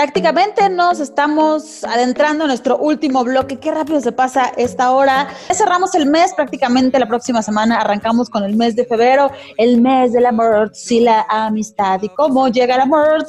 [0.00, 3.58] Prácticamente nos estamos adentrando en nuestro último bloque.
[3.58, 5.28] Qué rápido se pasa esta hora.
[5.52, 7.76] Cerramos el mes prácticamente la próxima semana.
[7.76, 12.00] Arrancamos con el mes de febrero, el mes del amor y la amistad.
[12.02, 13.26] ¿Y cómo llega el amor?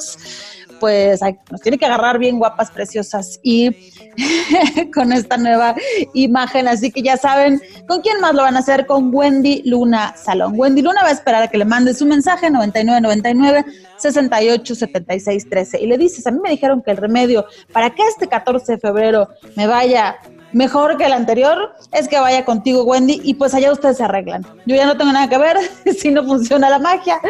[0.82, 3.70] Pues nos tiene que agarrar bien guapas, preciosas y
[4.92, 5.76] con esta nueva
[6.12, 6.66] imagen.
[6.66, 10.54] Así que ya saben con quién más lo van a hacer, con Wendy Luna Salón.
[10.56, 13.64] Wendy Luna va a esperar a que le mande su mensaje 9999
[13.96, 18.02] 68 76 13 y le dices, a mí me dijeron que el remedio para que
[18.08, 20.16] este 14 de febrero me vaya
[20.52, 24.46] mejor que el anterior es que vaya contigo, Wendy, y pues allá ustedes se arreglan.
[24.66, 25.56] Yo ya no tengo nada que ver
[25.98, 27.20] si no funciona la magia.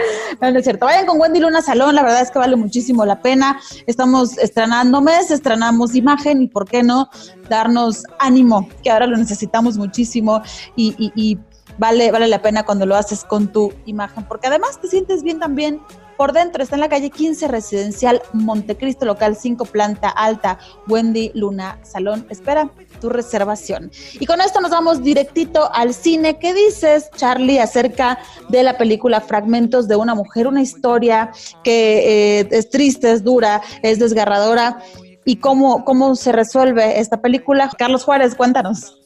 [0.41, 0.87] No, es cierto.
[0.87, 3.61] Vayan con Wendy Luna Salón, la verdad es que vale muchísimo la pena.
[3.87, 7.09] Estamos estrenando mes, estrenamos imagen y por qué no
[7.49, 10.43] darnos ánimo, que ahora lo necesitamos muchísimo
[10.77, 11.39] y, y
[11.79, 15.39] vale, vale la pena cuando lo haces con tu imagen, porque además te sientes bien
[15.39, 15.81] también
[16.17, 20.59] por dentro está en la calle 15 Residencial Montecristo, local 5, planta alta,
[20.89, 22.27] Wendy Luna Salón.
[22.31, 23.91] Espera tu reservación.
[24.21, 26.39] Y con esto nos vamos directito al cine.
[26.39, 30.47] ¿Qué dices, Charlie, acerca de la película Fragmentos de una mujer?
[30.47, 31.33] Una historia
[31.65, 34.79] que eh, es triste, es dura, es desgarradora.
[35.25, 37.71] ¿Y cómo, cómo se resuelve esta película?
[37.79, 39.01] Carlos Juárez, cuéntanos.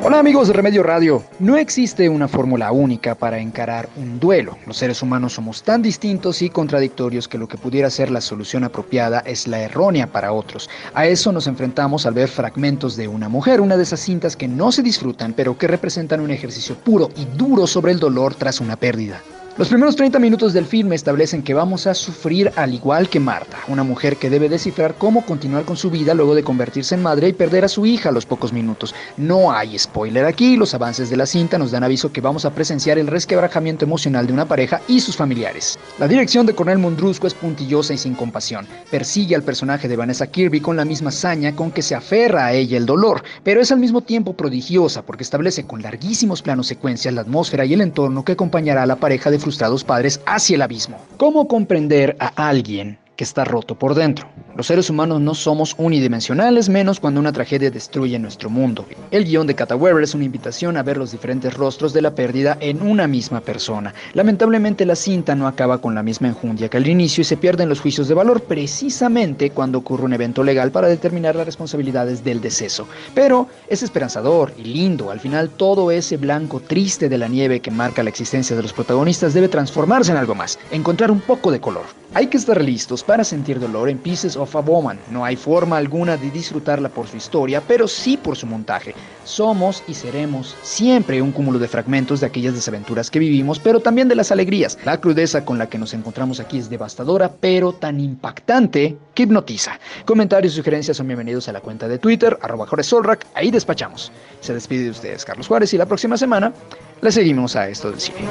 [0.00, 1.24] Hola amigos de Remedio Radio.
[1.40, 4.56] No existe una fórmula única para encarar un duelo.
[4.64, 8.62] Los seres humanos somos tan distintos y contradictorios que lo que pudiera ser la solución
[8.62, 10.70] apropiada es la errónea para otros.
[10.94, 14.46] A eso nos enfrentamos al ver fragmentos de una mujer, una de esas cintas que
[14.46, 18.60] no se disfrutan pero que representan un ejercicio puro y duro sobre el dolor tras
[18.60, 19.20] una pérdida.
[19.58, 23.58] Los primeros 30 minutos del filme establecen que vamos a sufrir al igual que Marta,
[23.66, 27.26] una mujer que debe descifrar cómo continuar con su vida luego de convertirse en madre
[27.26, 28.94] y perder a su hija a los pocos minutos.
[29.16, 32.54] No hay spoiler aquí, los avances de la cinta nos dan aviso que vamos a
[32.54, 35.76] presenciar el resquebrajamiento emocional de una pareja y sus familiares.
[35.98, 38.64] La dirección de Cornel Mundrusco es puntillosa y sin compasión.
[38.92, 42.52] Persigue al personaje de Vanessa Kirby con la misma saña con que se aferra a
[42.52, 47.12] ella el dolor, pero es al mismo tiempo prodigiosa porque establece con larguísimos planos secuencias
[47.12, 50.62] la atmósfera y el entorno que acompañará a la pareja de frustrados padres hacia el
[50.62, 50.98] abismo.
[51.16, 54.28] ¿Cómo comprender a alguien que está roto por dentro.
[54.58, 58.86] Los seres humanos no somos unidimensionales, menos cuando una tragedia destruye nuestro mundo.
[59.12, 62.58] El guion de Weber es una invitación a ver los diferentes rostros de la pérdida
[62.58, 63.94] en una misma persona.
[64.14, 67.68] Lamentablemente la cinta no acaba con la misma enjundia que al inicio y se pierden
[67.68, 72.40] los juicios de valor precisamente cuando ocurre un evento legal para determinar las responsabilidades del
[72.40, 72.88] deceso.
[73.14, 75.12] Pero es esperanzador y lindo.
[75.12, 78.72] Al final todo ese blanco triste de la nieve que marca la existencia de los
[78.72, 81.84] protagonistas debe transformarse en algo más, encontrar un poco de color.
[82.14, 84.98] Hay que estar listos para sentir dolor en Pieces of Woman.
[85.10, 88.94] No hay forma alguna de disfrutarla por su historia, pero sí por su montaje.
[89.24, 94.08] Somos y seremos siempre un cúmulo de fragmentos de aquellas desaventuras que vivimos, pero también
[94.08, 94.78] de las alegrías.
[94.84, 99.78] La crudeza con la que nos encontramos aquí es devastadora, pero tan impactante que hipnotiza.
[100.04, 104.10] Comentarios y sugerencias son bienvenidos a la cuenta de Twitter, arroba Solrak, ahí despachamos.
[104.40, 106.52] Se despide de ustedes Carlos Juárez y la próxima semana
[107.00, 108.28] le seguimos a esto del cine.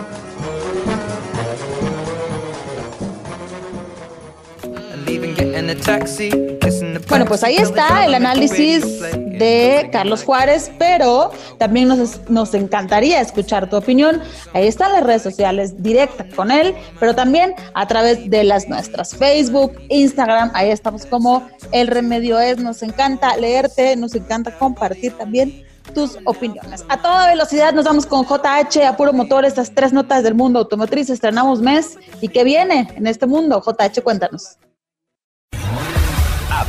[7.09, 13.69] Bueno, pues ahí está el análisis de Carlos Juárez, pero también nos, nos encantaría escuchar
[13.69, 14.21] tu opinión.
[14.53, 19.15] Ahí están las redes sociales directas con él, pero también a través de las nuestras
[19.15, 22.57] Facebook, Instagram, ahí estamos como El Remedio es.
[22.57, 25.63] Nos encanta leerte, nos encanta compartir también
[25.93, 26.85] tus opiniones.
[26.89, 30.59] A toda velocidad nos vamos con JH, a puro motor, estas tres notas del mundo
[30.59, 31.09] automotriz.
[31.09, 33.63] Estrenamos mes y qué viene en este mundo.
[33.65, 34.57] JH, cuéntanos.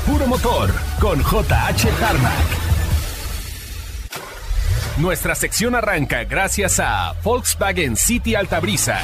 [0.09, 0.71] Puro motor
[1.01, 2.33] con JH Tarmac.
[4.97, 9.01] Nuestra sección arranca gracias a Volkswagen City Altabrisa.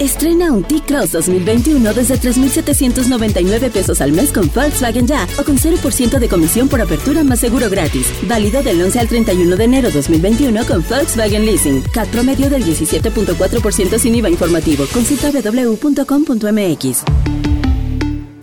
[0.00, 6.18] Estrena un T-Cross 2021 desde 3,799 pesos al mes con Volkswagen Ya o con 0%
[6.18, 8.12] de comisión por apertura más seguro gratis.
[8.22, 11.82] Válido del 11 al 31 de enero 2021 con Volkswagen Leasing.
[11.92, 14.84] CAT promedio del 17.4% sin IVA informativo.
[14.92, 17.04] Consulta www.com.mx.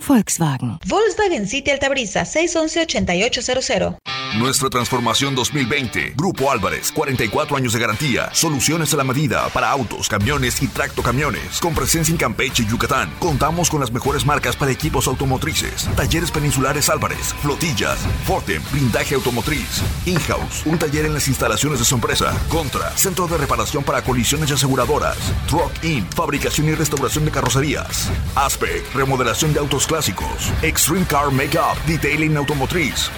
[0.04, 0.78] Volkswagen.
[0.86, 4.13] Volkswagen City Altabrisa 611-8800.
[4.38, 6.14] Nuestra transformación 2020.
[6.16, 8.30] Grupo Álvarez, 44 años de garantía.
[8.32, 11.60] Soluciones a la medida para autos, camiones y tractocamiones.
[11.60, 13.12] Con presencia en Campeche y Yucatán.
[13.20, 15.88] Contamos con las mejores marcas para equipos automotrices.
[15.94, 19.82] Talleres peninsulares Álvarez, flotillas, Fortem, blindaje automotriz.
[20.04, 22.36] In-house, un taller en las instalaciones de su empresa.
[22.48, 25.16] Contra, centro de reparación para colisiones y aseguradoras.
[25.46, 28.10] Truck In, fabricación y restauración de carrocerías.
[28.34, 30.52] Aspect, remodelación de autos clásicos.
[30.62, 33.10] Extreme Car Makeup, Detailing Automotriz.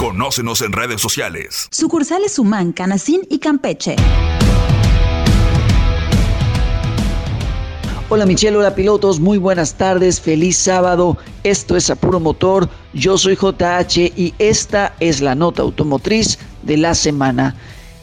[0.00, 1.68] Conócenos en redes sociales.
[1.70, 3.96] Sucursales Humán, Canacín y Campeche.
[8.08, 11.18] Hola Michelle, hola pilotos, muy buenas tardes, feliz sábado.
[11.44, 16.94] Esto es Apuro Motor, yo soy JH y esta es la nota automotriz de la
[16.94, 17.54] semana.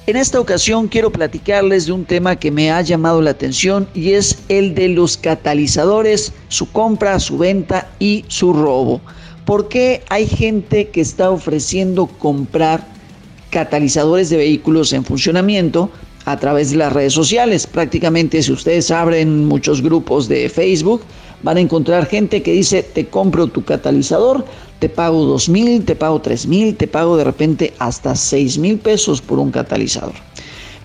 [0.06, 4.12] En esta ocasión quiero platicarles de un tema que me ha llamado la atención y
[4.12, 9.02] es el de los catalizadores, su compra, su venta y su robo.
[9.48, 12.86] ¿Por qué hay gente que está ofreciendo comprar
[13.50, 15.90] catalizadores de vehículos en funcionamiento
[16.26, 17.66] a través de las redes sociales?
[17.66, 21.00] Prácticamente si ustedes abren muchos grupos de Facebook,
[21.44, 24.44] van a encontrar gente que dice, te compro tu catalizador,
[24.80, 28.78] te pago dos mil, te pago tres mil, te pago de repente hasta seis mil
[28.78, 30.16] pesos por un catalizador.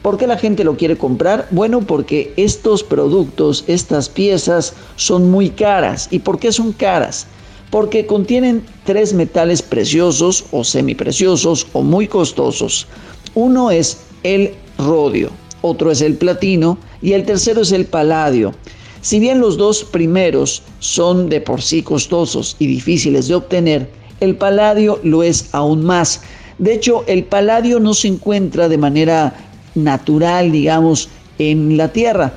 [0.03, 1.49] ¿Por qué la gente lo quiere comprar?
[1.50, 6.06] Bueno, porque estos productos, estas piezas son muy caras.
[6.12, 7.26] ¿Y por qué son caras?
[7.72, 12.86] Porque contienen tres metales preciosos o semipreciosos o muy costosos.
[13.34, 15.30] Uno es el rodio,
[15.62, 18.52] otro es el platino y el tercero es el paladio.
[19.00, 23.88] Si bien los dos primeros son de por sí costosos y difíciles de obtener,
[24.20, 26.20] el paladio lo es aún más.
[26.58, 29.34] De hecho, el paladio no se encuentra de manera
[29.75, 31.08] natural, digamos,
[31.38, 32.34] en la Tierra.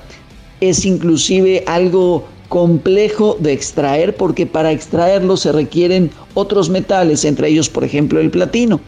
[0.61, 7.69] Es inclusive algo complejo de extraer porque para extraerlo se requieren otros metales, entre ellos,
[7.69, 8.80] por ejemplo, el platino.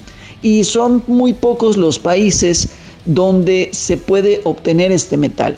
[0.41, 2.69] Y son muy pocos los países
[3.05, 5.57] donde se puede obtener este metal.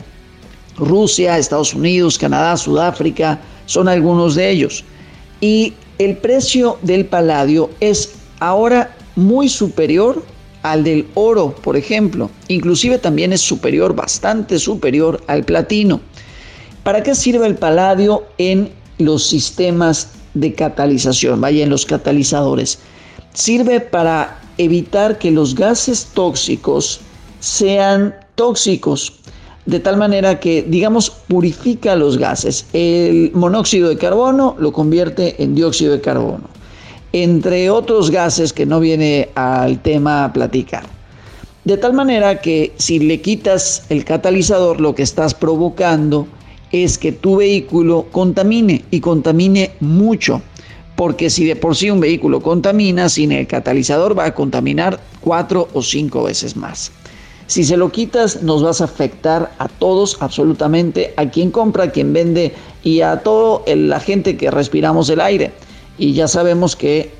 [0.76, 4.84] Rusia, Estados Unidos, Canadá, Sudáfrica, son algunos de ellos.
[5.40, 10.22] Y el precio del paladio es ahora muy superior
[10.62, 12.30] al del oro, por ejemplo.
[12.48, 16.00] Inclusive también es superior, bastante superior al platino.
[16.82, 21.40] ¿Para qué sirve el paladio en los sistemas de catalización?
[21.40, 22.78] Vaya, en los catalizadores.
[23.34, 27.00] Sirve para evitar que los gases tóxicos
[27.40, 29.12] sean tóxicos
[29.66, 32.66] de tal manera que, digamos, purifica los gases.
[32.72, 36.48] El monóxido de carbono lo convierte en dióxido de carbono,
[37.12, 40.84] entre otros gases que no viene al tema a platicar.
[41.64, 46.26] De tal manera que si le quitas el catalizador, lo que estás provocando
[46.72, 50.42] es que tu vehículo contamine y contamine mucho.
[50.96, 55.68] Porque si de por sí un vehículo contamina, sin el catalizador va a contaminar cuatro
[55.72, 56.92] o cinco veces más.
[57.46, 61.90] Si se lo quitas, nos vas a afectar a todos, absolutamente, a quien compra, a
[61.90, 62.52] quien vende
[62.84, 65.50] y a toda la gente que respiramos el aire.
[65.98, 67.10] Y ya sabemos que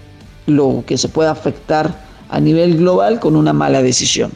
[0.47, 4.31] lo que se puede afectar a nivel global con una mala decisión.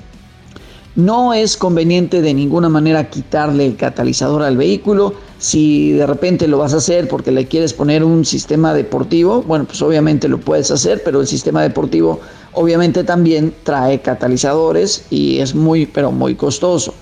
[0.96, 5.14] No es conveniente de ninguna manera quitarle el catalizador al vehículo.
[5.38, 9.64] Si de repente lo vas a hacer porque le quieres poner un sistema deportivo, bueno,
[9.64, 12.20] pues obviamente lo puedes hacer, pero el sistema deportivo
[12.54, 16.94] Obviamente también trae catalizadores y es muy, pero muy costoso.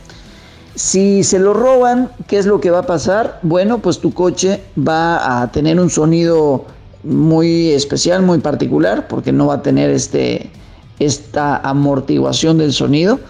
[0.75, 3.39] Si se lo roban, ¿qué es lo que va a pasar?
[3.43, 6.65] Bueno, pues tu coche va a tener un sonido
[7.05, 10.51] muy especial, muy particular, porque no va a tener este,
[10.99, 13.21] esta amortiguación del sonido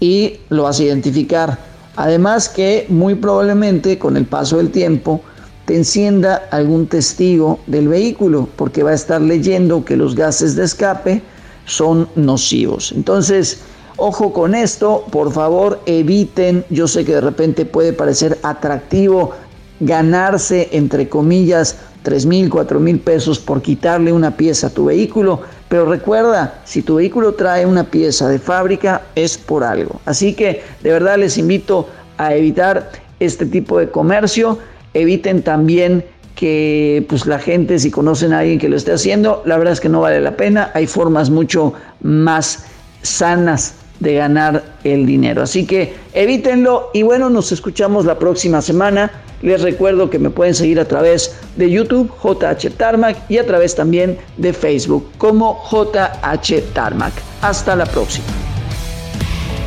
[0.00, 1.58] y lo vas a identificar.
[1.96, 5.20] Además que muy probablemente con el paso del tiempo
[5.64, 10.64] te encienda algún testigo del vehículo, porque va a estar leyendo que los gases de
[10.64, 11.20] escape
[11.66, 12.92] son nocivos.
[12.92, 13.60] Entonces,
[13.96, 19.32] ojo con esto, por favor eviten, yo sé que de repente puede parecer atractivo
[19.80, 25.40] ganarse, entre comillas, 3 mil, 4 mil pesos por quitarle una pieza a tu vehículo,
[25.68, 30.00] pero recuerda, si tu vehículo trae una pieza de fábrica es por algo.
[30.06, 34.58] Así que de verdad les invito a evitar este tipo de comercio,
[34.94, 39.58] eviten también que pues la gente si conocen a alguien que lo esté haciendo, la
[39.58, 42.64] verdad es que no vale la pena, hay formas mucho más
[43.02, 45.42] sanas de ganar el dinero.
[45.42, 49.10] Así que evítenlo y bueno, nos escuchamos la próxima semana.
[49.42, 53.74] Les recuerdo que me pueden seguir a través de YouTube, JH Tarmac, y a través
[53.74, 57.12] también de Facebook como JH Tarmac.
[57.42, 58.26] Hasta la próxima.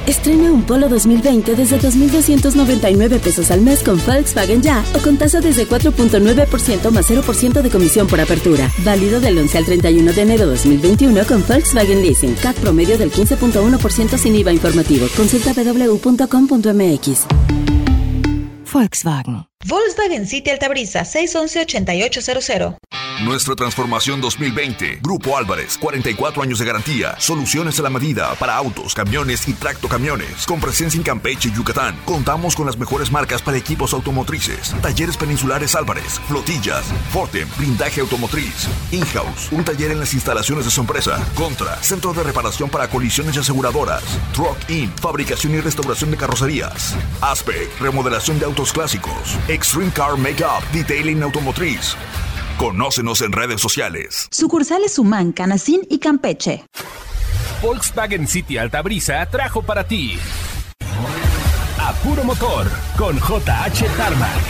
[0.07, 5.39] Estrena un Polo 2020 desde 2.299 pesos al mes con Volkswagen Ya o con tasa
[5.41, 8.69] desde 4.9% más 0% de comisión por apertura.
[8.83, 12.35] Válido del 11 al 31 de enero 2021 con Volkswagen Leasing.
[12.35, 15.07] CAT promedio del 15.1% sin IVA informativo.
[15.15, 17.25] Consulta www.com.mx.
[18.73, 19.50] Volkswagen.
[19.65, 22.75] Volkswagen City Altabrisa 611 8800.
[23.23, 24.99] Nuestra transformación 2020.
[25.03, 27.15] Grupo Álvarez, 44 años de garantía.
[27.19, 30.47] Soluciones a la medida para autos, camiones y tractocamiones.
[30.47, 31.95] Con presencia en Campeche y Yucatán.
[32.03, 34.73] Contamos con las mejores marcas para equipos automotrices.
[34.81, 38.67] Talleres Peninsulares Álvarez, flotillas, Fortem, blindaje automotriz.
[38.91, 41.23] In-house, un taller en las instalaciones de su empresa.
[41.35, 44.03] Contra, centro de reparación para colisiones y aseguradoras.
[44.33, 46.95] Truck In, fabricación y restauración de carrocerías.
[47.21, 49.37] Aspect, remodelación de autos clásicos.
[49.51, 51.97] Extreme Car Makeup, detailing automotriz.
[52.57, 54.29] Conócenos en redes sociales.
[54.31, 56.63] Sucursales Humán, Canacín y Campeche.
[57.61, 60.17] Volkswagen City Altabrisa trajo para ti.
[61.81, 64.41] A puro motor con JH Tarmac.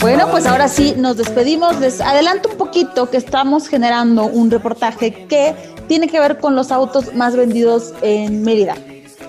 [0.00, 1.78] Bueno, pues ahora sí nos despedimos.
[1.78, 5.54] Les adelanto un poquito que estamos generando un reportaje que
[5.86, 8.74] tiene que ver con los autos más vendidos en Mérida.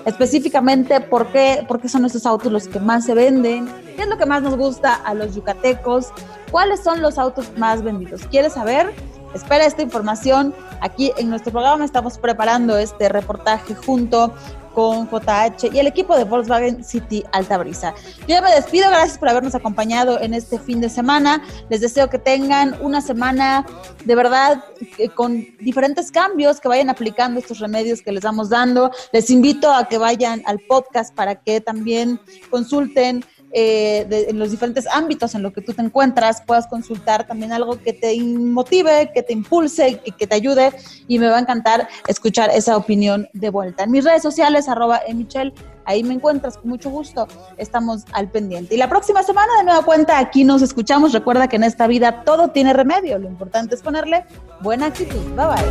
[0.06, 3.68] Específicamente, ¿por qué, ¿por qué son esos autos los que más se venden?
[3.96, 6.10] ¿Qué es lo que más nos gusta a los yucatecos?
[6.52, 8.22] ¿Cuáles son los autos más vendidos?
[8.30, 8.94] ¿Quieres saber?
[9.34, 10.54] Espera esta información.
[10.80, 14.34] Aquí en nuestro programa estamos preparando este reportaje junto
[14.75, 17.96] con JH y el equipo de Volkswagen City Alta Brisa.
[18.20, 21.41] Yo ya me despido, gracias por habernos acompañado en este fin de semana.
[21.70, 23.65] Les deseo que tengan una semana
[24.03, 24.63] de verdad
[24.98, 28.91] eh, con diferentes cambios, que vayan aplicando estos remedios que les vamos dando.
[29.13, 34.86] Les invito a que vayan al podcast para que también consulten eh, en los diferentes
[34.92, 39.24] ámbitos en los que tú te encuentras, puedas consultar también algo que te motive, que
[39.24, 40.72] te impulse, que, que te ayude
[41.08, 43.84] y me va a encantar escuchar esa opinión de vuelta.
[43.84, 45.54] En mis redes sociales, arroba emichel,
[45.86, 48.75] ahí me encuentras con mucho gusto, estamos al pendiente.
[48.75, 52.24] Y la próxima semana de nueva cuenta aquí nos escuchamos, recuerda que en esta vida
[52.25, 54.25] todo tiene remedio, lo importante es ponerle
[54.62, 55.22] buena actitud.
[55.36, 55.66] Bye bye.